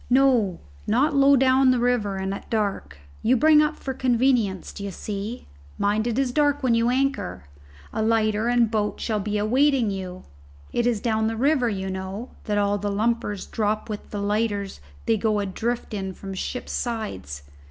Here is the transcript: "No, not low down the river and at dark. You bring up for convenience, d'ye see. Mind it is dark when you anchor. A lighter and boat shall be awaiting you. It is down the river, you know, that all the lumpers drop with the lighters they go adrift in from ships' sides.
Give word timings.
"No, 0.09 0.59
not 0.87 1.13
low 1.13 1.35
down 1.35 1.69
the 1.69 1.77
river 1.77 2.15
and 2.17 2.33
at 2.33 2.49
dark. 2.49 2.97
You 3.21 3.37
bring 3.37 3.61
up 3.61 3.75
for 3.75 3.93
convenience, 3.93 4.73
d'ye 4.73 4.89
see. 4.89 5.45
Mind 5.77 6.07
it 6.07 6.17
is 6.17 6.31
dark 6.31 6.63
when 6.63 6.73
you 6.73 6.89
anchor. 6.89 7.45
A 7.93 8.01
lighter 8.01 8.47
and 8.47 8.71
boat 8.71 8.99
shall 8.99 9.19
be 9.19 9.37
awaiting 9.37 9.91
you. 9.91 10.23
It 10.73 10.87
is 10.87 11.01
down 11.01 11.27
the 11.27 11.37
river, 11.37 11.69
you 11.69 11.91
know, 11.91 12.29
that 12.45 12.57
all 12.57 12.79
the 12.79 12.89
lumpers 12.89 13.45
drop 13.45 13.91
with 13.91 14.09
the 14.09 14.19
lighters 14.23 14.79
they 15.05 15.17
go 15.17 15.37
adrift 15.37 15.93
in 15.93 16.15
from 16.15 16.33
ships' 16.33 16.71
sides. 16.71 17.43